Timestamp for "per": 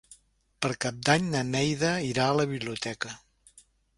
0.65-0.69